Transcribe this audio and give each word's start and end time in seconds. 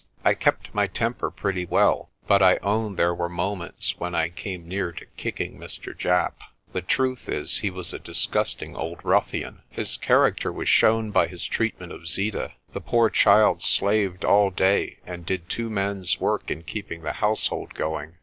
I 0.25 0.33
kept 0.33 0.73
my 0.73 0.87
temper 0.87 1.29
pretty 1.29 1.63
well, 1.63 2.09
but 2.25 2.41
I 2.41 2.57
own 2.63 2.95
there 2.95 3.13
were 3.13 3.29
moments 3.29 3.99
when 3.99 4.15
I 4.15 4.29
came 4.29 4.67
near 4.67 4.91
to 4.91 5.05
kicking 5.15 5.59
Mr. 5.59 5.95
Japp. 5.95 6.37
The 6.73 6.81
truth 6.81 7.29
is 7.29 7.59
he 7.59 7.69
was 7.69 7.93
a 7.93 7.99
disgusting 7.99 8.75
old 8.75 8.99
ruffian. 9.05 9.61
His 9.69 9.97
char 9.97 10.23
BLAAUWILDEBEESTEFONTEIN 10.31 10.33
47 10.41 10.51
acter 10.53 10.57
was 10.57 10.69
shown 10.69 11.11
by 11.11 11.27
his 11.27 11.45
treatment 11.45 11.91
of 11.91 12.07
Zeeta. 12.07 12.53
The 12.73 12.81
poor 12.81 13.11
child 13.11 13.61
slaved 13.61 14.25
all 14.25 14.49
day 14.49 14.97
and 15.05 15.23
did 15.23 15.47
two 15.47 15.69
men's 15.69 16.19
work 16.19 16.49
in 16.49 16.63
keeping 16.63 17.03
the 17.03 17.13
house 17.21 17.49
hold 17.49 17.75
going. 17.75 18.13